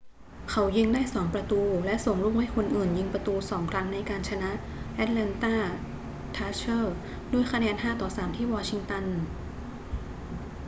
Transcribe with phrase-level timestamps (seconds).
[0.51, 4.51] เขายิงได้ 2 ประตูและส่งลูกให้คนอื่นยิงประตู 2 ครั้งในการชนะ
[5.03, 5.55] atlanta
[6.35, 6.91] thrashers
[7.33, 7.75] ด้วยคะแนน
[8.05, 9.05] 5-3 ที่วองชิงตัน